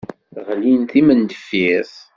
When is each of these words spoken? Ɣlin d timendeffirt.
Ɣlin 0.47 0.81
d 0.83 0.87
timendeffirt. 0.91 1.95